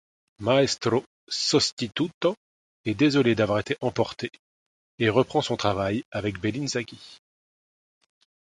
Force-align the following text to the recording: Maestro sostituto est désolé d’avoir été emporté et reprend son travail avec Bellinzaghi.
Maestro 0.39 1.03
sostituto 1.27 2.33
est 2.85 2.95
désolé 2.95 3.35
d’avoir 3.35 3.59
été 3.59 3.77
emporté 3.81 4.31
et 4.97 5.09
reprend 5.09 5.43
son 5.43 5.57
travail 5.57 6.01
avec 6.11 6.39
Bellinzaghi. 6.39 7.19